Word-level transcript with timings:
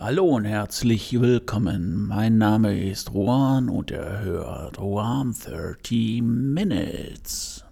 Hallo 0.00 0.26
und 0.26 0.44
herzlich 0.44 1.20
willkommen. 1.20 2.06
Mein 2.06 2.38
Name 2.38 2.80
ist 2.88 3.10
Juan 3.12 3.68
und 3.68 3.90
er 3.90 4.20
hört 4.20 4.76
Juan 4.76 5.34
30 5.34 6.22
Minutes. 6.22 7.64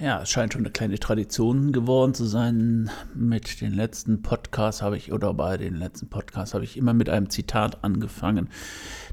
Ja, 0.00 0.22
es 0.22 0.30
scheint 0.30 0.54
schon 0.54 0.62
eine 0.62 0.70
kleine 0.70 0.98
Tradition 0.98 1.72
geworden 1.72 2.14
zu 2.14 2.24
sein. 2.24 2.90
Mit 3.14 3.60
den 3.60 3.74
letzten 3.74 4.22
Podcasts 4.22 4.80
habe 4.80 4.96
ich, 4.96 5.12
oder 5.12 5.34
bei 5.34 5.58
den 5.58 5.74
letzten 5.74 6.08
Podcasts 6.08 6.54
habe 6.54 6.64
ich 6.64 6.78
immer 6.78 6.94
mit 6.94 7.10
einem 7.10 7.28
Zitat 7.28 7.84
angefangen, 7.84 8.48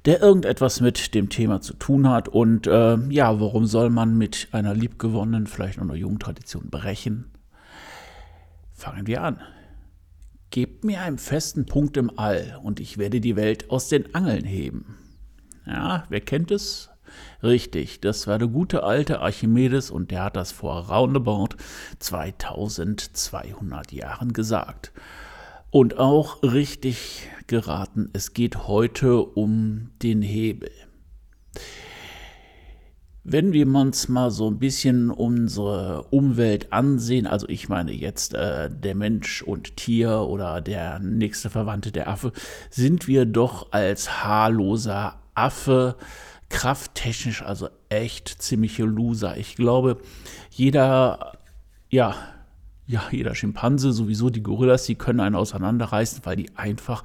der 0.05 0.21
irgendetwas 0.21 0.79
mit 0.79 1.13
dem 1.13 1.27
Thema 1.27 1.59
zu 1.59 1.73
tun 1.73 2.09
hat. 2.09 2.29
Und 2.29 2.67
äh, 2.67 2.97
ja, 3.09 3.37
warum 3.41 3.65
soll 3.65 3.89
man 3.89 4.17
mit 4.17 4.47
einer 4.53 4.73
liebgewonnenen, 4.73 5.47
vielleicht 5.47 5.77
noch 5.77 5.83
einer 5.83 5.95
jungen 5.95 6.19
Tradition 6.19 6.69
brechen? 6.69 7.31
Fangen 8.71 9.07
wir 9.07 9.23
an. 9.23 9.41
Gebt 10.51 10.85
mir 10.85 11.01
einen 11.01 11.17
festen 11.17 11.65
Punkt 11.65 11.97
im 11.97 12.17
All 12.17 12.61
und 12.63 12.79
ich 12.79 12.97
werde 12.97 13.19
die 13.19 13.35
Welt 13.35 13.69
aus 13.69 13.89
den 13.89 14.15
Angeln 14.15 14.45
heben. 14.45 14.95
Ja, 15.65 16.05
wer 16.07 16.21
kennt 16.21 16.49
es? 16.49 16.89
Richtig, 17.43 18.01
das 18.01 18.27
war 18.27 18.37
der 18.39 18.47
gute 18.47 18.83
alte 18.83 19.21
Archimedes 19.21 19.91
und 19.91 20.11
der 20.11 20.23
hat 20.23 20.35
das 20.35 20.51
vor 20.51 20.89
roundabout 20.89 21.49
2200 21.99 23.91
Jahren 23.91 24.33
gesagt. 24.33 24.91
Und 25.69 25.97
auch 25.97 26.41
richtig 26.43 27.29
geraten, 27.47 28.09
es 28.13 28.33
geht 28.33 28.67
heute 28.67 29.21
um 29.21 29.91
den 30.01 30.21
Hebel. 30.21 30.71
Wenn 33.29 33.51
wir 33.51 33.67
uns 33.67 34.07
mal 34.07 34.31
so 34.31 34.49
ein 34.49 34.57
bisschen 34.57 35.11
unsere 35.11 36.03
Umwelt 36.11 36.71
ansehen, 36.71 37.27
also 37.27 37.45
ich 37.49 37.67
meine 37.67 37.91
jetzt 37.91 38.33
äh, 38.33 38.69
der 38.71 38.95
Mensch 38.95 39.41
und 39.41 39.75
Tier 39.75 40.21
oder 40.21 40.61
der 40.61 40.99
nächste 40.99 41.49
Verwandte 41.49 41.91
der 41.91 42.07
Affe, 42.07 42.31
sind 42.69 43.09
wir 43.09 43.25
doch 43.25 43.73
als 43.73 44.23
haarloser 44.23 45.19
Affe 45.35 45.97
krafttechnisch 46.49 47.41
also 47.41 47.69
echt 47.89 48.41
ziemliche 48.41 48.83
Loser. 48.83 49.37
Ich 49.37 49.55
glaube, 49.55 49.97
jeder, 50.49 51.37
ja, 51.89 52.15
ja, 52.85 53.03
jeder 53.11 53.35
Schimpanse, 53.35 53.91
sowieso 53.91 54.29
die 54.29 54.43
Gorillas, 54.43 54.85
die 54.85 54.95
können 54.95 55.19
einen 55.19 55.35
auseinanderreißen, 55.35 56.21
weil 56.23 56.37
die 56.37 56.55
einfach 56.55 57.03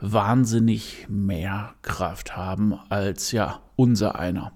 wahnsinnig 0.00 1.06
mehr 1.08 1.74
Kraft 1.80 2.36
haben 2.36 2.74
als 2.90 3.32
ja 3.32 3.60
unser 3.76 4.18
einer 4.18 4.52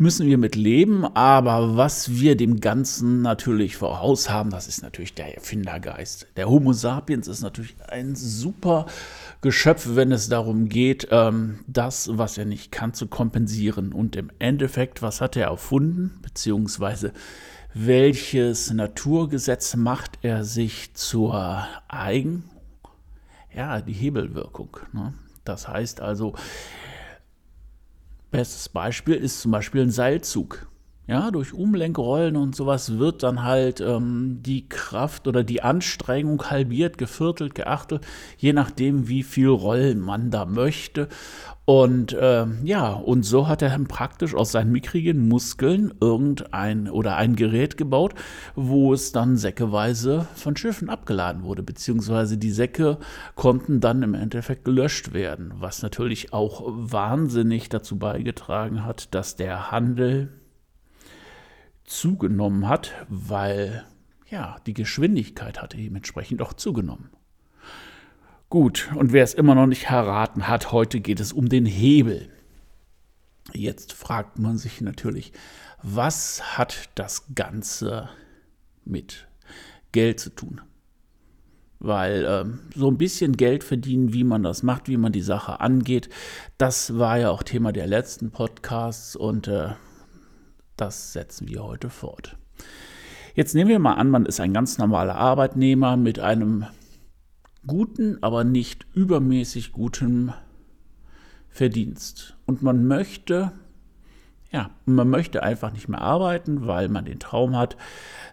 müssen 0.00 0.26
wir 0.26 0.38
mit 0.38 0.56
leben, 0.56 1.04
aber 1.04 1.76
was 1.76 2.18
wir 2.18 2.34
dem 2.34 2.58
Ganzen 2.60 3.20
natürlich 3.20 3.76
voraus 3.76 4.30
haben, 4.30 4.48
das 4.48 4.66
ist 4.66 4.82
natürlich 4.82 5.12
der 5.12 5.34
Erfindergeist. 5.34 6.26
Der 6.36 6.48
Homo 6.48 6.72
sapiens 6.72 7.28
ist 7.28 7.42
natürlich 7.42 7.76
ein 7.86 8.16
super 8.16 8.86
Geschöpf, 9.42 9.90
wenn 9.92 10.10
es 10.10 10.30
darum 10.30 10.70
geht, 10.70 11.08
ähm, 11.10 11.60
das, 11.66 12.08
was 12.14 12.38
er 12.38 12.46
nicht 12.46 12.72
kann, 12.72 12.94
zu 12.94 13.08
kompensieren. 13.08 13.92
Und 13.92 14.16
im 14.16 14.30
Endeffekt, 14.38 15.02
was 15.02 15.20
hat 15.20 15.36
er 15.36 15.48
erfunden, 15.48 16.18
beziehungsweise 16.22 17.12
welches 17.74 18.72
Naturgesetz 18.72 19.76
macht 19.76 20.18
er 20.22 20.44
sich 20.44 20.94
zur 20.94 21.66
eigen? 21.88 22.44
Ja, 23.54 23.82
die 23.82 23.92
Hebelwirkung. 23.92 24.78
Ne? 24.94 25.12
Das 25.44 25.68
heißt 25.68 26.00
also, 26.00 26.34
Bestes 28.30 28.68
Beispiel 28.68 29.16
ist 29.16 29.40
zum 29.40 29.50
Beispiel 29.50 29.82
ein 29.82 29.90
Seilzug. 29.90 30.69
Ja, 31.10 31.32
durch 31.32 31.52
Umlenkrollen 31.52 32.36
und 32.36 32.54
sowas 32.54 33.00
wird 33.00 33.24
dann 33.24 33.42
halt 33.42 33.80
ähm, 33.80 34.38
die 34.44 34.68
Kraft 34.68 35.26
oder 35.26 35.42
die 35.42 35.60
Anstrengung 35.60 36.40
halbiert, 36.48 36.98
geviertelt, 36.98 37.56
geachtelt, 37.56 38.06
je 38.38 38.52
nachdem, 38.52 39.08
wie 39.08 39.24
viel 39.24 39.48
Rollen 39.48 39.98
man 39.98 40.30
da 40.30 40.44
möchte. 40.44 41.08
Und 41.64 42.12
äh, 42.12 42.46
ja, 42.62 42.92
und 42.92 43.24
so 43.24 43.48
hat 43.48 43.60
er 43.60 43.76
praktisch 43.88 44.36
aus 44.36 44.52
seinen 44.52 44.70
mickrigen 44.70 45.26
Muskeln 45.26 45.92
irgendein 46.00 46.88
oder 46.88 47.16
ein 47.16 47.34
Gerät 47.34 47.76
gebaut, 47.76 48.14
wo 48.54 48.94
es 48.94 49.10
dann 49.10 49.36
säckeweise 49.36 50.28
von 50.36 50.56
Schiffen 50.56 50.88
abgeladen 50.88 51.42
wurde, 51.42 51.64
beziehungsweise 51.64 52.38
die 52.38 52.52
Säcke 52.52 52.98
konnten 53.34 53.80
dann 53.80 54.04
im 54.04 54.14
Endeffekt 54.14 54.64
gelöscht 54.64 55.12
werden, 55.12 55.54
was 55.56 55.82
natürlich 55.82 56.32
auch 56.32 56.62
wahnsinnig 56.66 57.68
dazu 57.68 57.98
beigetragen 57.98 58.84
hat, 58.84 59.12
dass 59.12 59.34
der 59.34 59.72
Handel 59.72 60.39
zugenommen 61.90 62.68
hat, 62.68 62.94
weil 63.08 63.84
ja, 64.28 64.56
die 64.66 64.74
Geschwindigkeit 64.74 65.60
hatte 65.60 65.76
dementsprechend 65.76 66.40
auch 66.40 66.52
zugenommen. 66.52 67.10
Gut, 68.48 68.90
und 68.94 69.12
wer 69.12 69.24
es 69.24 69.34
immer 69.34 69.54
noch 69.54 69.66
nicht 69.66 69.84
erraten 69.84 70.48
hat, 70.48 70.72
heute 70.72 71.00
geht 71.00 71.20
es 71.20 71.32
um 71.32 71.48
den 71.48 71.66
Hebel. 71.66 72.28
Jetzt 73.52 73.92
fragt 73.92 74.38
man 74.38 74.56
sich 74.56 74.80
natürlich, 74.80 75.32
was 75.82 76.56
hat 76.56 76.90
das 76.94 77.34
Ganze 77.34 78.08
mit 78.84 79.28
Geld 79.92 80.20
zu 80.20 80.30
tun? 80.30 80.60
Weil 81.78 82.26
ähm, 82.28 82.60
so 82.74 82.90
ein 82.90 82.98
bisschen 82.98 83.36
Geld 83.36 83.64
verdienen, 83.64 84.12
wie 84.12 84.24
man 84.24 84.42
das 84.42 84.62
macht, 84.62 84.88
wie 84.88 84.98
man 84.98 85.12
die 85.12 85.22
Sache 85.22 85.60
angeht, 85.60 86.08
das 86.58 86.98
war 86.98 87.18
ja 87.18 87.30
auch 87.30 87.42
Thema 87.42 87.72
der 87.72 87.86
letzten 87.86 88.30
Podcasts 88.30 89.16
und 89.16 89.48
äh, 89.48 89.70
das 90.80 91.12
setzen 91.12 91.48
wir 91.48 91.62
heute 91.62 91.90
fort. 91.90 92.36
Jetzt 93.34 93.54
nehmen 93.54 93.70
wir 93.70 93.78
mal 93.78 93.94
an, 93.94 94.10
man 94.10 94.26
ist 94.26 94.40
ein 94.40 94.52
ganz 94.52 94.78
normaler 94.78 95.14
Arbeitnehmer 95.14 95.96
mit 95.96 96.18
einem 96.18 96.66
guten, 97.66 98.22
aber 98.22 98.44
nicht 98.44 98.86
übermäßig 98.94 99.72
guten 99.72 100.32
Verdienst. 101.48 102.36
Und 102.46 102.62
man 102.62 102.86
möchte, 102.86 103.52
ja, 104.50 104.70
man 104.84 105.08
möchte 105.08 105.42
einfach 105.42 105.72
nicht 105.72 105.88
mehr 105.88 106.00
arbeiten, 106.00 106.66
weil 106.66 106.88
man 106.88 107.04
den 107.04 107.20
Traum 107.20 107.56
hat, 107.56 107.76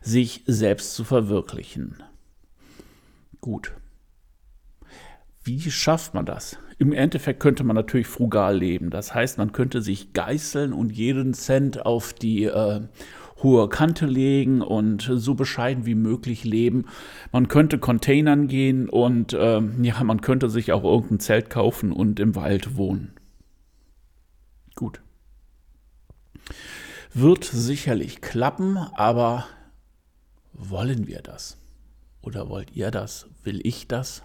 sich 0.02 0.44
selbst 0.48 0.96
zu 0.96 1.04
verwirklichen. 1.04 2.04
Gut. 3.42 3.74
Wie 5.48 5.72
schafft 5.72 6.14
man 6.14 6.26
das? 6.26 6.58
Im 6.78 6.92
Endeffekt 6.92 7.40
könnte 7.40 7.64
man 7.64 7.78
natürlich 7.78 8.08
frugal 8.08 8.58
leben. 8.58 8.90
Das 8.90 9.16
heißt, 9.16 9.38
man 9.38 9.54
könnte 9.54 9.82
sich 9.82 10.12
geißeln 10.12 10.74
und 10.74 10.92
jeden 10.92 11.34
Cent 11.34 11.86
auf 11.86 12.12
die 12.12 12.44
äh, 12.44 12.82
hohe 13.42 13.70
Kante 13.70 14.08
legen 14.08 14.62
und 14.62 15.10
so 15.10 15.36
bescheiden 15.36 15.86
wie 15.86 15.96
möglich 15.96 16.44
leben. 16.44 16.88
Man 17.32 17.48
könnte 17.48 17.80
Containern 17.80 18.50
gehen 18.50 18.90
und 18.90 19.32
äh, 19.32 19.62
ja, 19.82 20.04
man 20.04 20.20
könnte 20.20 20.50
sich 20.50 20.74
auch 20.74 20.84
irgendein 20.84 21.22
Zelt 21.22 21.50
kaufen 21.50 21.94
und 21.94 22.20
im 22.20 22.36
Wald 22.36 22.76
wohnen. 22.76 23.14
Gut. 24.76 25.00
Wird 27.14 27.46
sicherlich 27.46 28.20
klappen, 28.20 28.78
aber 28.98 29.48
wollen 30.52 31.08
wir 31.08 31.22
das? 31.22 31.58
Oder 32.22 32.50
wollt 32.50 32.76
ihr 32.76 32.92
das? 32.92 33.28
Will 33.44 33.62
ich 33.64 33.88
das? 33.88 34.24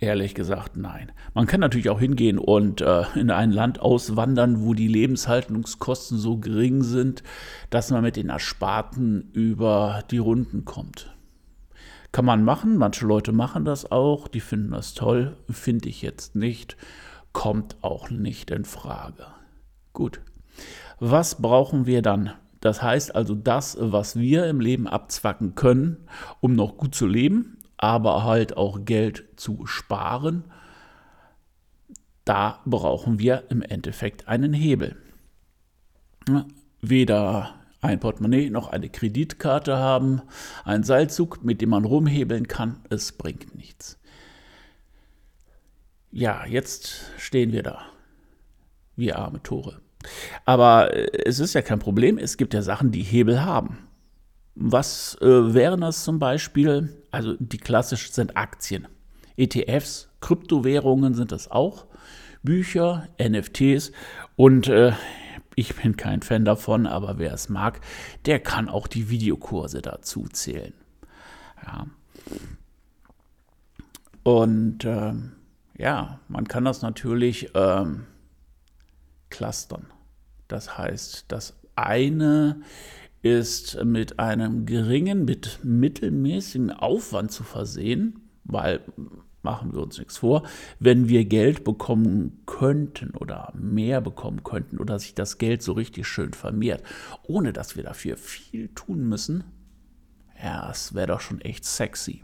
Ehrlich 0.00 0.34
gesagt, 0.34 0.76
nein. 0.76 1.10
Man 1.34 1.46
kann 1.46 1.58
natürlich 1.58 1.90
auch 1.90 1.98
hingehen 1.98 2.38
und 2.38 2.80
äh, 2.80 3.02
in 3.16 3.32
ein 3.32 3.50
Land 3.50 3.80
auswandern, 3.80 4.62
wo 4.62 4.72
die 4.72 4.86
Lebenshaltungskosten 4.86 6.18
so 6.18 6.38
gering 6.38 6.84
sind, 6.84 7.24
dass 7.70 7.90
man 7.90 8.02
mit 8.02 8.14
den 8.14 8.28
Ersparten 8.28 9.30
über 9.32 10.04
die 10.10 10.18
Runden 10.18 10.64
kommt. 10.64 11.12
Kann 12.12 12.24
man 12.24 12.44
machen, 12.44 12.76
manche 12.76 13.06
Leute 13.06 13.32
machen 13.32 13.64
das 13.64 13.90
auch, 13.90 14.28
die 14.28 14.40
finden 14.40 14.70
das 14.70 14.94
toll, 14.94 15.36
finde 15.50 15.88
ich 15.88 16.00
jetzt 16.00 16.36
nicht, 16.36 16.76
kommt 17.32 17.76
auch 17.82 18.08
nicht 18.08 18.50
in 18.50 18.64
Frage. 18.64 19.26
Gut. 19.92 20.20
Was 21.00 21.42
brauchen 21.42 21.86
wir 21.86 22.02
dann? 22.02 22.32
Das 22.60 22.82
heißt 22.82 23.14
also 23.14 23.34
das, 23.34 23.76
was 23.80 24.16
wir 24.16 24.46
im 24.46 24.60
Leben 24.60 24.88
abzwacken 24.88 25.54
können, 25.54 26.08
um 26.40 26.54
noch 26.54 26.76
gut 26.76 26.94
zu 26.94 27.06
leben, 27.06 27.57
aber 27.78 28.24
halt 28.24 28.56
auch 28.56 28.84
Geld 28.84 29.24
zu 29.36 29.66
sparen, 29.66 30.44
da 32.24 32.60
brauchen 32.66 33.18
wir 33.18 33.44
im 33.48 33.62
Endeffekt 33.62 34.28
einen 34.28 34.52
Hebel. 34.52 34.96
Weder 36.82 37.54
ein 37.80 38.00
Portemonnaie 38.00 38.50
noch 38.50 38.68
eine 38.68 38.90
Kreditkarte 38.90 39.78
haben, 39.78 40.20
ein 40.64 40.82
Seilzug, 40.82 41.42
mit 41.44 41.60
dem 41.60 41.70
man 41.70 41.84
rumhebeln 41.84 42.48
kann, 42.48 42.80
es 42.90 43.12
bringt 43.12 43.54
nichts. 43.54 43.98
Ja, 46.10 46.44
jetzt 46.46 47.04
stehen 47.16 47.52
wir 47.52 47.62
da, 47.62 47.82
wie 48.96 49.12
arme 49.12 49.42
Tore. 49.42 49.80
Aber 50.44 50.94
äh, 50.94 51.08
es 51.24 51.38
ist 51.38 51.54
ja 51.54 51.62
kein 51.62 51.78
Problem, 51.78 52.18
es 52.18 52.36
gibt 52.36 52.54
ja 52.54 52.62
Sachen, 52.62 52.90
die 52.90 53.02
Hebel 53.02 53.44
haben. 53.44 53.87
Was 54.60 55.16
äh, 55.20 55.54
wären 55.54 55.80
das 55.80 56.04
zum 56.04 56.18
Beispiel? 56.18 56.98
also 57.10 57.34
die 57.38 57.58
klassischen 57.58 58.12
sind 58.12 58.36
Aktien. 58.36 58.88
ETFs, 59.36 60.08
Kryptowährungen 60.20 61.14
sind 61.14 61.32
das 61.32 61.50
auch, 61.50 61.86
Bücher, 62.42 63.08
NFTs 63.20 63.92
und 64.36 64.68
äh, 64.68 64.92
ich 65.54 65.74
bin 65.74 65.96
kein 65.96 66.22
Fan 66.22 66.44
davon, 66.44 66.86
aber 66.86 67.18
wer 67.18 67.32
es 67.32 67.48
mag, 67.48 67.80
der 68.26 68.40
kann 68.40 68.68
auch 68.68 68.86
die 68.86 69.10
Videokurse 69.10 69.82
dazu 69.82 70.26
zählen. 70.28 70.74
Ja. 71.64 71.86
Und 74.22 74.84
ähm, 74.84 75.32
ja, 75.76 76.20
man 76.28 76.46
kann 76.46 76.64
das 76.64 76.82
natürlich 76.82 77.50
ähm, 77.54 78.06
clustern. 79.30 79.86
Das 80.46 80.78
heißt, 80.78 81.26
das 81.28 81.56
eine 81.74 82.60
ist 83.22 83.82
mit 83.84 84.18
einem 84.18 84.66
geringen, 84.66 85.24
mit 85.24 85.60
mittelmäßigen 85.62 86.70
Aufwand 86.70 87.32
zu 87.32 87.42
versehen, 87.42 88.20
weil 88.44 88.80
machen 89.42 89.72
wir 89.72 89.82
uns 89.82 89.98
nichts 89.98 90.18
vor, 90.18 90.42
wenn 90.78 91.08
wir 91.08 91.24
Geld 91.24 91.64
bekommen 91.64 92.42
könnten 92.46 93.10
oder 93.12 93.52
mehr 93.56 94.00
bekommen 94.00 94.42
könnten 94.42 94.78
oder 94.78 94.98
sich 94.98 95.14
das 95.14 95.38
Geld 95.38 95.62
so 95.62 95.72
richtig 95.72 96.06
schön 96.06 96.32
vermehrt, 96.32 96.82
ohne 97.22 97.52
dass 97.52 97.76
wir 97.76 97.84
dafür 97.84 98.16
viel 98.16 98.68
tun 98.74 99.08
müssen, 99.08 99.44
ja, 100.42 100.70
es 100.70 100.94
wäre 100.94 101.08
doch 101.08 101.20
schon 101.20 101.40
echt 101.40 101.64
sexy. 101.64 102.22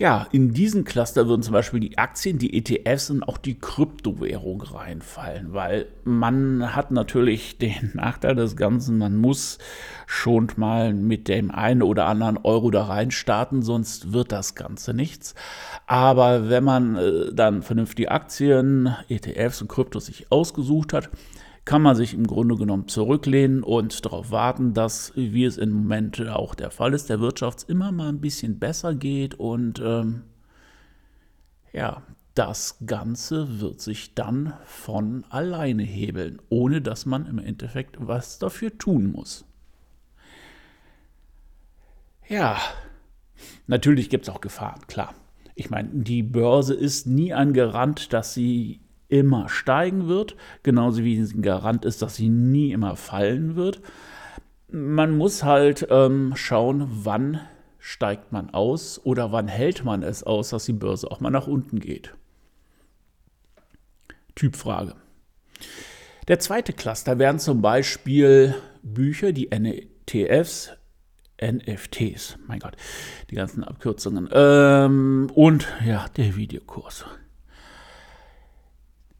Ja, 0.00 0.28
in 0.30 0.52
diesen 0.52 0.84
Cluster 0.84 1.26
würden 1.26 1.42
zum 1.42 1.54
Beispiel 1.54 1.80
die 1.80 1.98
Aktien, 1.98 2.38
die 2.38 2.56
ETFs 2.56 3.10
und 3.10 3.24
auch 3.24 3.36
die 3.36 3.58
Kryptowährung 3.58 4.62
reinfallen, 4.62 5.52
weil 5.52 5.86
man 6.04 6.76
hat 6.76 6.92
natürlich 6.92 7.58
den 7.58 7.90
Nachteil 7.94 8.36
des 8.36 8.56
Ganzen, 8.56 8.98
man 8.98 9.16
muss 9.16 9.58
schon 10.06 10.46
mal 10.54 10.94
mit 10.94 11.26
dem 11.26 11.50
einen 11.50 11.82
oder 11.82 12.06
anderen 12.06 12.38
Euro 12.38 12.70
da 12.70 12.84
reinstarten, 12.84 13.62
sonst 13.62 14.12
wird 14.12 14.30
das 14.30 14.54
Ganze 14.54 14.94
nichts. 14.94 15.34
Aber 15.88 16.48
wenn 16.48 16.62
man 16.62 16.94
äh, 16.94 17.34
dann 17.34 17.62
vernünftige 17.62 18.12
Aktien, 18.12 18.94
ETFs 19.08 19.62
und 19.62 19.68
Kryptos 19.68 20.06
sich 20.06 20.30
ausgesucht 20.30 20.92
hat, 20.92 21.10
kann 21.68 21.82
man 21.82 21.94
sich 21.94 22.14
im 22.14 22.26
Grunde 22.26 22.56
genommen 22.56 22.88
zurücklehnen 22.88 23.62
und 23.62 24.06
darauf 24.06 24.30
warten, 24.30 24.72
dass, 24.72 25.12
wie 25.16 25.44
es 25.44 25.58
im 25.58 25.70
Moment 25.70 26.18
auch 26.26 26.54
der 26.54 26.70
Fall 26.70 26.94
ist, 26.94 27.10
der 27.10 27.20
Wirtschaft 27.20 27.68
immer 27.68 27.92
mal 27.92 28.08
ein 28.08 28.22
bisschen 28.22 28.58
besser 28.58 28.94
geht 28.94 29.34
und 29.34 29.78
ähm, 29.84 30.22
ja, 31.74 32.00
das 32.34 32.78
Ganze 32.86 33.60
wird 33.60 33.82
sich 33.82 34.14
dann 34.14 34.54
von 34.64 35.26
alleine 35.28 35.82
hebeln, 35.82 36.40
ohne 36.48 36.80
dass 36.80 37.04
man 37.04 37.26
im 37.26 37.38
Endeffekt 37.38 37.96
was 37.98 38.38
dafür 38.38 38.78
tun 38.78 39.12
muss. 39.12 39.44
Ja, 42.26 42.56
natürlich 43.66 44.08
gibt 44.08 44.26
es 44.26 44.34
auch 44.34 44.40
Gefahren, 44.40 44.86
klar. 44.86 45.14
Ich 45.54 45.68
meine, 45.68 45.90
die 45.92 46.22
Börse 46.22 46.72
ist 46.72 47.06
nie 47.06 47.34
ein 47.34 47.52
Garant, 47.52 48.14
dass 48.14 48.32
sie 48.32 48.80
immer 49.08 49.48
steigen 49.48 50.06
wird, 50.08 50.36
genauso 50.62 51.02
wie 51.02 51.18
es 51.18 51.34
ein 51.34 51.42
Garant 51.42 51.84
ist, 51.84 52.02
dass 52.02 52.16
sie 52.16 52.28
nie 52.28 52.72
immer 52.72 52.96
fallen 52.96 53.56
wird. 53.56 53.80
Man 54.70 55.16
muss 55.16 55.44
halt 55.44 55.86
ähm, 55.90 56.32
schauen, 56.36 56.88
wann 56.90 57.40
steigt 57.78 58.32
man 58.32 58.50
aus 58.50 59.00
oder 59.02 59.32
wann 59.32 59.48
hält 59.48 59.84
man 59.84 60.02
es 60.02 60.22
aus, 60.22 60.50
dass 60.50 60.66
die 60.66 60.74
Börse 60.74 61.10
auch 61.10 61.20
mal 61.20 61.30
nach 61.30 61.46
unten 61.46 61.80
geht. 61.80 62.14
Typfrage. 64.34 64.94
Der 66.28 66.38
zweite 66.38 66.74
Cluster 66.74 67.18
wären 67.18 67.38
zum 67.38 67.62
Beispiel 67.62 68.54
Bücher, 68.82 69.32
die 69.32 69.48
NETFs, 69.48 70.72
NFTs, 71.42 72.36
mein 72.46 72.58
Gott, 72.58 72.76
die 73.30 73.36
ganzen 73.36 73.64
Abkürzungen, 73.64 74.28
ähm, 74.32 75.30
und 75.34 75.66
ja, 75.86 76.06
der 76.16 76.36
Videokurs. 76.36 77.06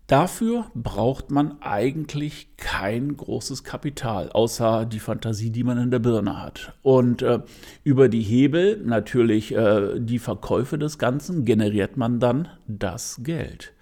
Dafür 0.09 0.71
braucht 0.75 1.31
man 1.31 1.61
eigentlich 1.61 2.57
kein 2.57 3.15
großes 3.15 3.63
Kapital, 3.63 4.31
außer 4.31 4.87
die 4.87 5.01
Fantasie, 5.01 5.51
die 5.51 5.65
man 5.65 5.77
in 5.77 5.91
der 5.91 5.99
Birne 5.99 6.43
hat. 6.43 6.73
Und 6.81 7.21
äh, 7.21 7.41
über 7.85 8.09
die 8.09 8.23
Hebel, 8.23 8.81
natürlich 8.83 9.55
äh, 9.55 10.01
die 10.01 10.19
Verkäufe 10.19 10.79
des 10.79 10.99
Ganzen, 10.99 11.45
generiert 11.45 11.99
man 11.99 12.21
dann 12.21 12.49
das 12.67 13.21
Geld. 13.23 13.75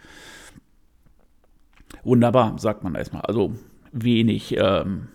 Wunderbar, 2.03 2.59
sagt 2.59 2.83
man 2.83 2.97
erstmal. 2.97 3.23
Also 3.23 3.53
wenig 3.93 4.57
ähm, 4.59 5.07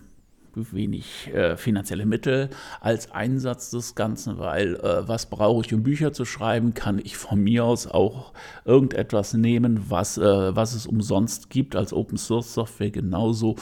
wenig 0.54 1.32
äh, 1.32 1.56
finanzielle 1.56 2.06
Mittel 2.06 2.50
als 2.80 3.10
Einsatz 3.12 3.70
des 3.70 3.94
Ganzen, 3.94 4.38
weil 4.38 4.76
äh, 4.76 5.08
was 5.08 5.26
brauche 5.26 5.64
ich, 5.64 5.74
um 5.74 5.82
Bücher 5.82 6.12
zu 6.12 6.24
schreiben, 6.24 6.74
kann 6.74 7.00
ich 7.02 7.16
von 7.16 7.42
mir 7.42 7.64
aus 7.64 7.86
auch 7.86 8.32
irgendetwas 8.64 9.34
nehmen, 9.34 9.86
was, 9.88 10.18
äh, 10.18 10.56
was 10.56 10.74
es 10.74 10.86
umsonst 10.86 11.50
gibt 11.50 11.76
als 11.76 11.92
Open 11.92 12.18
Source 12.18 12.54
Software, 12.54 12.90
genauso 12.90 13.56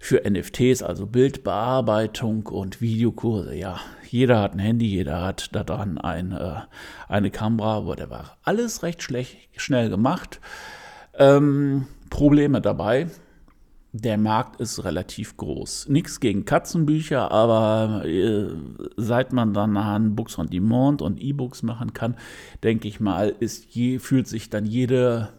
für 0.00 0.22
NFTs, 0.28 0.82
also 0.82 1.06
Bildbearbeitung 1.06 2.46
und 2.46 2.80
Videokurse. 2.80 3.54
Ja, 3.54 3.80
jeder 4.08 4.40
hat 4.40 4.54
ein 4.54 4.58
Handy, 4.60 4.86
jeder 4.86 5.22
hat 5.22 5.54
da 5.54 5.64
dran 5.64 5.98
ein, 5.98 6.32
äh, 6.32 6.60
eine 7.08 7.30
Kamera, 7.30 7.84
whatever. 7.86 8.36
Alles 8.42 8.82
recht 8.82 9.02
schlecht, 9.02 9.36
schnell 9.56 9.90
gemacht. 9.90 10.40
Ähm, 11.18 11.86
Probleme 12.10 12.60
dabei 12.60 13.08
der 14.00 14.18
Markt 14.18 14.60
ist 14.60 14.84
relativ 14.84 15.36
groß. 15.36 15.88
Nichts 15.88 16.20
gegen 16.20 16.44
Katzenbücher, 16.44 17.30
aber 17.30 18.04
äh, 18.04 18.48
seit 18.96 19.32
man 19.32 19.54
dann 19.54 19.76
an 19.76 20.14
Books 20.14 20.38
on 20.38 20.48
Demand 20.48 21.02
und 21.02 21.20
E-Books 21.20 21.62
machen 21.62 21.92
kann, 21.92 22.16
denke 22.62 22.88
ich 22.88 23.00
mal, 23.00 23.34
ist 23.40 23.74
je, 23.74 23.98
fühlt 23.98 24.28
sich 24.28 24.50
dann 24.50 24.66
jede 24.66 25.30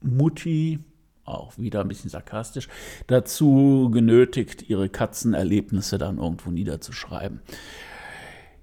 Mutti, 0.00 0.80
auch 1.24 1.58
wieder 1.58 1.82
ein 1.82 1.88
bisschen 1.88 2.10
sarkastisch, 2.10 2.68
dazu 3.06 3.90
genötigt, 3.92 4.68
ihre 4.68 4.88
Katzenerlebnisse 4.88 5.98
dann 5.98 6.18
irgendwo 6.18 6.50
niederzuschreiben. 6.50 7.40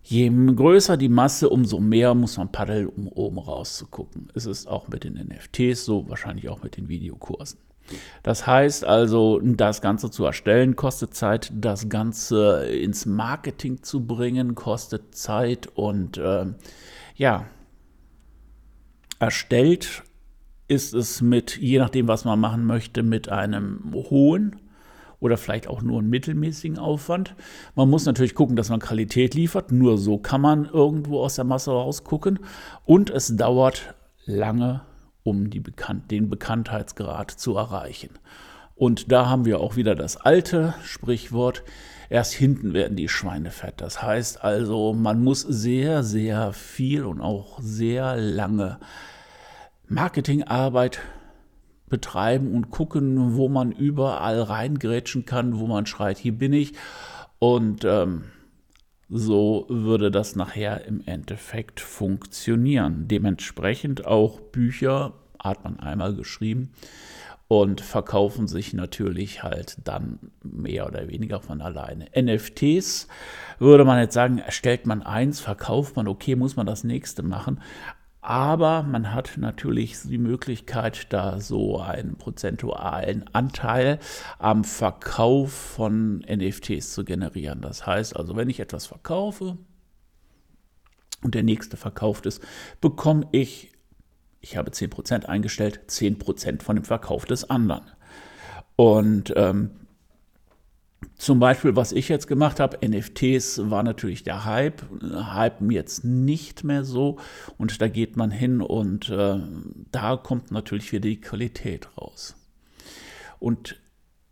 Je 0.03 0.29
größer 0.29 0.97
die 0.97 1.09
Masse, 1.09 1.49
umso 1.49 1.79
mehr 1.79 2.13
muss 2.13 2.37
man 2.37 2.51
paddeln, 2.51 2.87
um 2.87 3.07
oben 3.07 3.39
rauszugucken. 3.39 4.27
Es 4.35 4.45
ist 4.45 4.67
auch 4.67 4.87
mit 4.87 5.03
den 5.03 5.13
NFTs 5.13 5.83
so, 5.83 6.07
wahrscheinlich 6.09 6.47
auch 6.49 6.61
mit 6.61 6.77
den 6.77 6.89
Videokursen. 6.89 7.59
Das 8.23 8.47
heißt 8.47 8.85
also, 8.85 9.39
das 9.39 9.81
Ganze 9.81 10.09
zu 10.09 10.25
erstellen 10.25 10.75
kostet 10.75 11.13
Zeit, 11.13 11.51
das 11.55 11.89
Ganze 11.89 12.65
ins 12.67 13.05
Marketing 13.05 13.83
zu 13.83 14.05
bringen 14.05 14.55
kostet 14.55 15.15
Zeit 15.15 15.67
und 15.75 16.17
äh, 16.17 16.45
ja, 17.15 17.45
erstellt 19.19 20.03
ist 20.67 20.93
es 20.93 21.21
mit, 21.21 21.57
je 21.57 21.77
nachdem, 21.77 22.07
was 22.07 22.25
man 22.25 22.39
machen 22.39 22.65
möchte, 22.65 23.03
mit 23.03 23.29
einem 23.29 23.93
hohen 23.93 24.55
oder 25.19 25.37
vielleicht 25.37 25.67
auch 25.67 25.81
nur 25.81 25.99
einen 25.99 26.09
mittelmäßigen 26.09 26.77
Aufwand. 26.77 27.35
Man 27.75 27.89
muss 27.89 28.05
natürlich 28.05 28.35
gucken, 28.35 28.55
dass 28.55 28.69
man 28.69 28.79
Qualität 28.79 29.33
liefert. 29.33 29.71
Nur 29.71 29.97
so 29.97 30.17
kann 30.17 30.41
man 30.41 30.65
irgendwo 30.65 31.21
aus 31.21 31.35
der 31.35 31.45
Masse 31.45 31.71
rausgucken. 31.71 32.39
Und 32.83 33.09
es 33.09 33.35
dauert 33.35 33.95
lange 34.25 34.81
um 35.25 35.49
Bekannt 35.49 36.11
den 36.11 36.29
Bekanntheitsgrad 36.29 37.31
zu 37.31 37.57
erreichen. 37.57 38.11
Und 38.75 39.11
da 39.11 39.27
haben 39.27 39.45
wir 39.45 39.59
auch 39.59 39.75
wieder 39.75 39.95
das 39.95 40.17
alte 40.17 40.75
Sprichwort, 40.83 41.63
erst 42.09 42.33
hinten 42.33 42.73
werden 42.73 42.95
die 42.95 43.09
Schweine 43.09 43.49
fett. 43.49 43.81
Das 43.81 44.03
heißt 44.03 44.43
also, 44.43 44.93
man 44.93 45.23
muss 45.23 45.41
sehr, 45.41 46.03
sehr 46.03 46.53
viel 46.53 47.05
und 47.05 47.21
auch 47.21 47.59
sehr 47.59 48.17
lange 48.17 48.79
Marketingarbeit 49.87 50.99
betreiben 51.89 52.53
und 52.53 52.69
gucken, 52.69 53.35
wo 53.35 53.49
man 53.49 53.71
überall 53.71 54.41
reingrätschen 54.41 55.25
kann, 55.25 55.59
wo 55.59 55.65
man 55.65 55.87
schreit, 55.87 56.17
hier 56.19 56.37
bin 56.37 56.53
ich. 56.53 56.73
Und 57.39 57.83
ähm, 57.83 58.25
so 59.09 59.65
würde 59.69 60.11
das 60.11 60.35
nachher 60.35 60.85
im 60.85 61.01
Endeffekt 61.05 61.79
funktionieren. 61.79 63.07
Dementsprechend 63.07 64.05
auch 64.05 64.39
Bücher 64.39 65.13
hat 65.39 65.63
man 65.63 65.79
einmal 65.79 66.15
geschrieben 66.15 66.71
und 67.47 67.81
verkaufen 67.81 68.47
sich 68.47 68.73
natürlich 68.73 69.43
halt 69.43 69.77
dann 69.83 70.19
mehr 70.43 70.87
oder 70.87 71.07
weniger 71.07 71.39
von 71.39 71.61
alleine. 71.61 72.07
NFTs 72.19 73.07
würde 73.59 73.85
man 73.85 73.99
jetzt 73.99 74.15
sagen, 74.15 74.39
erstellt 74.39 74.87
man 74.87 75.03
eins, 75.03 75.39
verkauft 75.39 75.95
man, 75.95 76.07
okay, 76.07 76.35
muss 76.35 76.55
man 76.55 76.65
das 76.65 76.83
nächste 76.83 77.21
machen. 77.21 77.61
Aber 78.27 78.81
man 78.81 79.13
hat 79.13 79.37
natürlich 79.37 80.01
die 80.01 80.17
Möglichkeit, 80.17 81.13
da 81.13 81.39
so 81.39 81.79
einen 81.79 82.15
prozentualen 82.15 83.23
Anteil 83.33 83.99
am 84.39 84.63
Verkauf 84.63 85.51
von 85.51 86.25
NFTs 86.27 86.95
zu 86.95 87.05
generieren. 87.05 87.61
Das 87.61 87.85
heißt 87.85 88.15
also, 88.15 88.35
wenn 88.35 88.49
ich 88.49 88.59
etwas 88.59 88.87
verkaufe 88.87 89.59
und 91.21 91.35
der 91.35 91.43
nächste 91.43 91.77
verkauft 91.77 92.25
ist, 92.25 92.41
bekomme 92.81 93.27
ich, 93.31 93.71
ich 94.41 94.57
habe 94.57 94.71
10% 94.71 95.25
eingestellt, 95.25 95.81
10% 95.87 96.63
von 96.63 96.77
dem 96.77 96.85
Verkauf 96.85 97.25
des 97.25 97.47
anderen. 97.47 97.83
Und 98.75 99.33
ähm, 99.35 99.84
zum 101.17 101.39
Beispiel, 101.39 101.75
was 101.75 101.91
ich 101.91 102.09
jetzt 102.09 102.27
gemacht 102.27 102.59
habe, 102.59 102.77
NFTs 102.85 103.69
war 103.69 103.83
natürlich 103.83 104.23
der 104.23 104.45
Hype, 104.45 104.83
hypen 105.01 105.71
jetzt 105.71 106.03
nicht 106.03 106.63
mehr 106.63 106.83
so 106.83 107.17
und 107.57 107.81
da 107.81 107.87
geht 107.87 108.17
man 108.17 108.31
hin 108.31 108.61
und 108.61 109.09
äh, 109.09 109.39
da 109.91 110.17
kommt 110.17 110.51
natürlich 110.51 110.91
wieder 110.91 111.07
die 111.07 111.21
Qualität 111.21 111.87
raus. 111.97 112.35
Und 113.39 113.79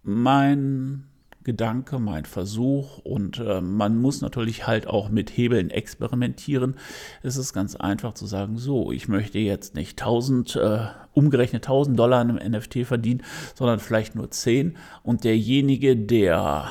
mein 0.04 1.06
Gedanke, 1.44 2.00
mein 2.00 2.26
Versuch 2.26 3.00
und 3.00 3.40
äh, 3.40 3.62
man 3.62 4.00
muss 4.00 4.22
natürlich 4.22 4.68
halt 4.68 4.88
auch 4.88 5.10
mit 5.10 5.30
Hebeln 5.30 5.70
experimentieren. 5.70 6.76
Es 7.22 7.38
ist 7.38 7.54
ganz 7.54 7.76
einfach 7.76 8.14
zu 8.14 8.26
sagen, 8.26 8.58
so, 8.58 8.92
ich 8.92 9.08
möchte 9.08 9.40
jetzt 9.40 9.76
nicht 9.76 10.02
1000, 10.02 10.56
äh, 10.56 10.80
umgerechnet 11.14 11.66
1000 11.66 11.98
Dollar 11.98 12.22
in 12.22 12.32
einem 12.32 12.52
NFT 12.54 12.86
verdienen, 12.86 13.24
sondern 13.56 13.80
vielleicht 13.80 14.16
nur 14.16 14.32
10 14.32 14.78
und 15.04 15.24
derjenige, 15.24 15.96
der 15.96 16.70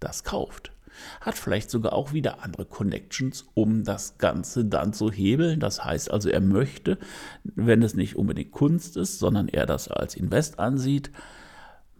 das 0.00 0.24
kauft, 0.24 0.72
hat 1.20 1.36
vielleicht 1.36 1.70
sogar 1.70 1.92
auch 1.92 2.12
wieder 2.12 2.42
andere 2.42 2.64
Connections, 2.64 3.46
um 3.54 3.84
das 3.84 4.18
Ganze 4.18 4.64
dann 4.64 4.92
zu 4.92 5.10
hebeln. 5.10 5.60
Das 5.60 5.84
heißt 5.84 6.10
also, 6.10 6.28
er 6.28 6.40
möchte, 6.40 6.98
wenn 7.42 7.82
es 7.82 7.94
nicht 7.94 8.16
unbedingt 8.16 8.52
Kunst 8.52 8.96
ist, 8.96 9.18
sondern 9.18 9.48
er 9.48 9.66
das 9.66 9.88
als 9.88 10.14
Invest 10.14 10.58
ansieht, 10.58 11.10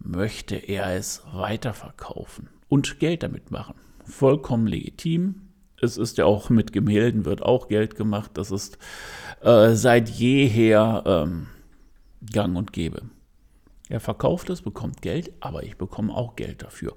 möchte 0.04 0.56
er 0.56 0.94
es 0.94 1.22
weiterverkaufen 1.32 2.48
und 2.68 3.00
Geld 3.00 3.22
damit 3.22 3.50
machen. 3.50 3.74
Vollkommen 4.04 4.66
legitim. 4.66 5.42
Es 5.80 5.96
ist 5.96 6.18
ja 6.18 6.24
auch 6.24 6.50
mit 6.50 6.72
Gemälden 6.72 7.24
wird 7.24 7.42
auch 7.42 7.68
Geld 7.68 7.96
gemacht. 7.96 8.32
Das 8.34 8.50
ist 8.50 8.78
äh, 9.40 9.74
seit 9.74 10.08
jeher 10.08 11.02
ähm, 11.06 11.48
gang 12.32 12.56
und 12.56 12.72
gäbe. 12.72 13.02
Er 13.88 14.00
verkauft 14.00 14.48
es, 14.50 14.62
bekommt 14.62 15.02
Geld, 15.02 15.32
aber 15.40 15.62
ich 15.62 15.76
bekomme 15.76 16.14
auch 16.14 16.36
Geld 16.36 16.62
dafür. 16.62 16.94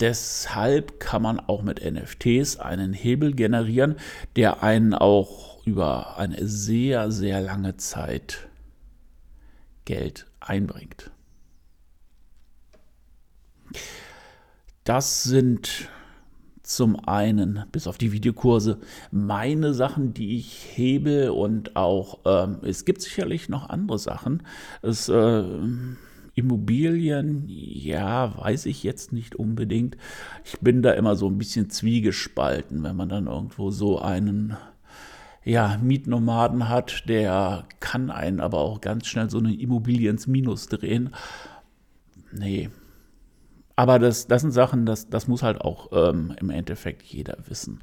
Deshalb 0.00 1.00
kann 1.00 1.22
man 1.22 1.40
auch 1.40 1.62
mit 1.62 1.80
NFTs 1.84 2.58
einen 2.58 2.92
Hebel 2.92 3.32
generieren, 3.34 3.96
der 4.34 4.62
einen 4.62 4.92
auch 4.92 5.64
über 5.64 6.18
eine 6.18 6.46
sehr, 6.46 7.10
sehr 7.10 7.40
lange 7.40 7.76
Zeit 7.76 8.48
Geld 9.84 10.26
einbringt. 10.40 11.10
Das 14.84 15.24
sind 15.24 15.88
zum 16.62 16.96
einen, 17.08 17.64
bis 17.70 17.86
auf 17.86 17.96
die 17.96 18.12
Videokurse, 18.12 18.78
meine 19.10 19.72
Sachen, 19.72 20.14
die 20.14 20.36
ich 20.36 20.66
hebe 20.74 21.32
und 21.32 21.76
auch, 21.76 22.18
ähm, 22.24 22.58
es 22.62 22.84
gibt 22.84 23.02
sicherlich 23.02 23.48
noch 23.48 23.68
andere 23.68 23.98
Sachen. 23.98 24.42
Es, 24.82 25.08
äh, 25.08 25.44
Immobilien, 26.34 27.44
ja, 27.46 28.36
weiß 28.36 28.66
ich 28.66 28.82
jetzt 28.82 29.12
nicht 29.12 29.36
unbedingt. 29.36 29.96
Ich 30.44 30.58
bin 30.60 30.82
da 30.82 30.92
immer 30.92 31.16
so 31.16 31.28
ein 31.28 31.38
bisschen 31.38 31.70
zwiegespalten, 31.70 32.82
wenn 32.82 32.94
man 32.94 33.08
dann 33.08 33.26
irgendwo 33.26 33.70
so 33.70 34.00
einen 34.00 34.56
ja, 35.44 35.78
Mietnomaden 35.80 36.68
hat, 36.68 37.08
der 37.08 37.64
kann 37.80 38.10
einen 38.10 38.40
aber 38.40 38.58
auch 38.58 38.80
ganz 38.80 39.06
schnell 39.06 39.30
so 39.30 39.38
eine 39.38 39.54
Immobilie 39.54 40.10
ins 40.10 40.26
Minus 40.26 40.66
drehen. 40.66 41.14
Nee, 42.32 42.68
aber 43.76 43.98
das, 43.98 44.26
das 44.26 44.42
sind 44.42 44.52
Sachen, 44.52 44.86
das, 44.86 45.08
das 45.10 45.28
muss 45.28 45.42
halt 45.42 45.60
auch 45.60 45.90
ähm, 45.92 46.34
im 46.40 46.48
Endeffekt 46.50 47.02
jeder 47.02 47.36
wissen. 47.46 47.80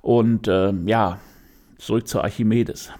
Und 0.00 0.48
ähm, 0.48 0.88
ja, 0.88 1.20
zurück 1.78 2.08
zu 2.08 2.22
Archimedes. 2.22 2.90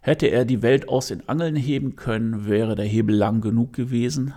Hätte 0.00 0.26
er 0.26 0.44
die 0.44 0.62
Welt 0.62 0.88
aus 0.88 1.08
den 1.08 1.28
Angeln 1.28 1.56
heben 1.56 1.96
können, 1.96 2.46
wäre 2.46 2.74
der 2.74 2.84
Hebel 2.84 3.16
lang 3.16 3.40
genug 3.40 3.72
gewesen? 3.72 4.34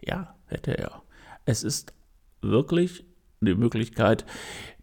Ja, 0.00 0.36
hätte 0.46 0.76
er. 0.76 1.02
Es 1.44 1.62
ist 1.62 1.94
wirklich 2.42 3.05
die 3.40 3.54
Möglichkeit, 3.54 4.24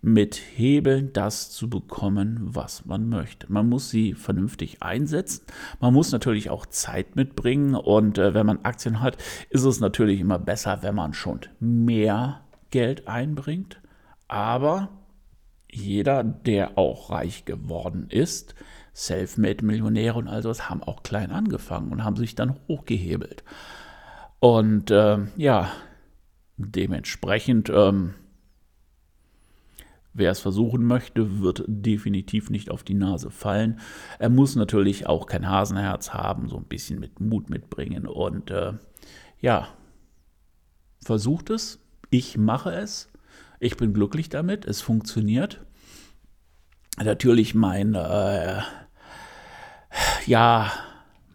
mit 0.01 0.35
Hebeln 0.35 1.13
das 1.13 1.49
zu 1.49 1.69
bekommen, 1.69 2.37
was 2.41 2.85
man 2.85 3.07
möchte. 3.07 3.51
Man 3.51 3.69
muss 3.69 3.89
sie 3.89 4.13
vernünftig 4.13 4.83
einsetzen. 4.83 5.45
Man 5.79 5.93
muss 5.93 6.11
natürlich 6.11 6.49
auch 6.49 6.65
Zeit 6.65 7.15
mitbringen. 7.15 7.73
Und 7.73 8.17
äh, 8.17 8.33
wenn 8.33 8.45
man 8.45 8.63
Aktien 8.63 8.99
hat, 8.99 9.17
ist 9.49 9.63
es 9.63 9.79
natürlich 9.79 10.19
immer 10.19 10.39
besser, 10.39 10.79
wenn 10.81 10.95
man 10.95 11.13
schon 11.13 11.39
mehr 11.59 12.41
Geld 12.69 13.07
einbringt. 13.07 13.81
Aber 14.27 14.89
jeder, 15.71 16.23
der 16.23 16.77
auch 16.77 17.09
reich 17.09 17.45
geworden 17.45 18.07
ist, 18.09 18.55
Selfmade-Millionäre 18.93 20.19
und 20.19 20.27
all 20.27 20.41
das, 20.41 20.69
haben 20.69 20.83
auch 20.83 21.01
klein 21.03 21.31
angefangen 21.31 21.91
und 21.91 22.03
haben 22.03 22.17
sich 22.17 22.35
dann 22.35 22.59
hochgehebelt. 22.67 23.43
Und 24.39 24.91
äh, 24.91 25.19
ja, 25.37 25.71
dementsprechend 26.57 27.71
ähm, 27.73 28.15
Wer 30.15 30.29
es 30.29 30.39
versuchen 30.39 30.85
möchte, 30.85 31.41
wird 31.41 31.63
definitiv 31.67 32.51
nicht 32.51 32.69
auf 32.69 32.83
die 32.83 32.93
Nase 32.93 33.31
fallen. 33.31 33.79
Er 34.19 34.29
muss 34.29 34.55
natürlich 34.55 35.07
auch 35.07 35.25
kein 35.25 35.49
Hasenherz 35.49 36.11
haben, 36.13 36.49
so 36.49 36.57
ein 36.57 36.65
bisschen 36.65 36.99
mit 36.99 37.19
Mut 37.19 37.49
mitbringen. 37.49 38.05
Und 38.05 38.51
äh, 38.51 38.73
ja, 39.39 39.69
versucht 41.03 41.49
es. 41.49 41.79
Ich 42.11 42.37
mache 42.37 42.71
es. 42.71 43.11
Ich 43.59 43.75
bin 43.75 43.93
glücklich 43.93 44.29
damit. 44.29 44.65
Es 44.65 44.81
funktioniert. 44.81 45.65
Natürlich 47.03 47.55
mein, 47.55 47.95
äh, 47.95 48.61
ja, 50.27 50.71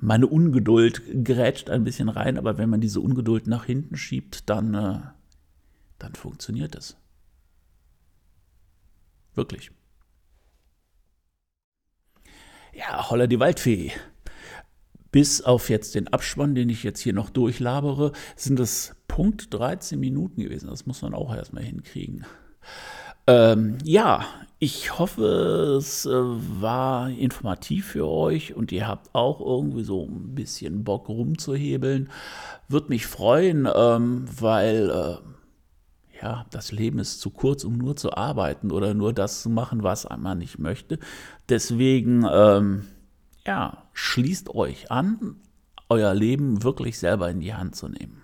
meine 0.00 0.28
Ungeduld 0.28 1.02
grätscht 1.24 1.68
ein 1.68 1.82
bisschen 1.82 2.08
rein, 2.08 2.38
aber 2.38 2.58
wenn 2.58 2.70
man 2.70 2.80
diese 2.80 3.00
Ungeduld 3.00 3.48
nach 3.48 3.64
hinten 3.64 3.96
schiebt, 3.96 4.48
dann, 4.48 4.74
äh, 4.74 5.00
dann 5.98 6.14
funktioniert 6.14 6.76
es. 6.76 6.96
Wirklich. 9.38 9.70
Ja, 12.74 13.08
holla 13.08 13.28
die 13.28 13.38
Waldfee. 13.38 13.92
Bis 15.12 15.42
auf 15.42 15.70
jetzt 15.70 15.94
den 15.94 16.08
Abspann, 16.08 16.56
den 16.56 16.68
ich 16.68 16.82
jetzt 16.82 16.98
hier 16.98 17.12
noch 17.12 17.30
durchlabere, 17.30 18.10
sind 18.34 18.58
es 18.58 18.96
Punkt 19.06 19.54
13 19.54 20.00
Minuten 20.00 20.42
gewesen. 20.42 20.68
Das 20.68 20.86
muss 20.86 21.02
man 21.02 21.14
auch 21.14 21.32
erstmal 21.32 21.62
hinkriegen. 21.62 22.26
Ähm, 23.28 23.78
ja, 23.84 24.26
ich 24.58 24.98
hoffe, 24.98 25.76
es 25.78 26.04
äh, 26.04 26.10
war 26.10 27.08
informativ 27.08 27.86
für 27.86 28.08
euch 28.08 28.56
und 28.56 28.72
ihr 28.72 28.88
habt 28.88 29.14
auch 29.14 29.40
irgendwie 29.40 29.84
so 29.84 30.04
ein 30.04 30.34
bisschen 30.34 30.82
Bock 30.82 31.08
rumzuhebeln. 31.08 32.10
Würde 32.66 32.88
mich 32.88 33.06
freuen, 33.06 33.68
ähm, 33.72 34.24
weil 34.40 34.90
äh, 34.90 35.37
ja, 36.22 36.46
das 36.50 36.72
Leben 36.72 36.98
ist 36.98 37.20
zu 37.20 37.30
kurz, 37.30 37.64
um 37.64 37.76
nur 37.76 37.96
zu 37.96 38.12
arbeiten 38.12 38.70
oder 38.70 38.94
nur 38.94 39.12
das 39.12 39.42
zu 39.42 39.50
machen, 39.50 39.82
was 39.82 40.08
man 40.16 40.38
nicht 40.38 40.58
möchte. 40.58 40.98
Deswegen, 41.48 42.26
ähm, 42.30 42.88
ja, 43.46 43.84
schließt 43.92 44.54
euch 44.54 44.90
an, 44.90 45.36
euer 45.88 46.14
Leben 46.14 46.62
wirklich 46.62 46.98
selber 46.98 47.30
in 47.30 47.40
die 47.40 47.54
Hand 47.54 47.76
zu 47.76 47.88
nehmen. 47.88 48.22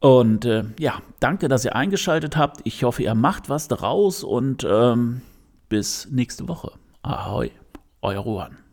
Und 0.00 0.44
äh, 0.44 0.64
ja, 0.78 1.00
danke, 1.20 1.48
dass 1.48 1.64
ihr 1.64 1.74
eingeschaltet 1.74 2.36
habt. 2.36 2.60
Ich 2.64 2.84
hoffe, 2.84 3.02
ihr 3.02 3.14
macht 3.14 3.48
was 3.48 3.68
daraus 3.68 4.22
und 4.22 4.66
ähm, 4.68 5.22
bis 5.68 6.08
nächste 6.10 6.46
Woche. 6.46 6.72
Ahoi, 7.02 7.50
euer 8.02 8.20
Ruhan. 8.20 8.63